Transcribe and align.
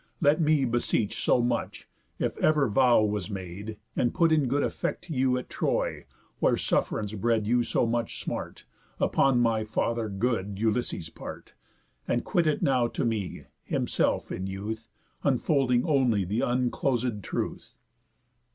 Let 0.19 0.41
me 0.41 0.65
beseech 0.65 1.23
so 1.23 1.43
much, 1.43 1.87
if 2.17 2.35
ever 2.39 2.67
vow 2.67 3.03
Was 3.03 3.29
made, 3.29 3.77
and 3.95 4.15
put 4.15 4.31
in 4.31 4.47
good 4.47 4.63
effect 4.63 5.03
to 5.03 5.13
you, 5.13 5.37
At 5.37 5.47
Troy, 5.47 6.05
where 6.39 6.57
suff'rance 6.57 7.13
bred 7.13 7.45
you 7.45 7.61
so 7.63 7.85
much 7.85 8.19
smart, 8.23 8.65
Upon 8.99 9.39
my 9.39 9.63
father 9.63 10.09
good 10.09 10.57
Ulysses' 10.57 11.11
part, 11.11 11.53
And 12.07 12.25
quit 12.25 12.47
it 12.47 12.63
now 12.63 12.87
to 12.87 13.05
me 13.05 13.45
(himself 13.63 14.31
in 14.31 14.47
youth) 14.47 14.89
Unfolding 15.23 15.85
only 15.85 16.25
the 16.25 16.39
uncloséd 16.39 17.21
truth." 17.21 17.75